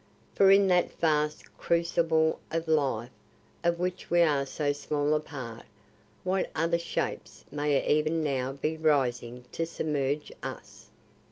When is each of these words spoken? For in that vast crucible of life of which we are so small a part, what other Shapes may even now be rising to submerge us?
For 0.33 0.49
in 0.49 0.65
that 0.69 0.93
vast 0.93 1.55
crucible 1.59 2.39
of 2.49 2.67
life 2.67 3.11
of 3.63 3.77
which 3.77 4.09
we 4.09 4.23
are 4.23 4.47
so 4.47 4.73
small 4.73 5.13
a 5.13 5.19
part, 5.19 5.65
what 6.23 6.49
other 6.55 6.79
Shapes 6.79 7.45
may 7.51 7.87
even 7.87 8.23
now 8.23 8.51
be 8.51 8.77
rising 8.77 9.45
to 9.51 9.63
submerge 9.63 10.31
us? 10.41 10.89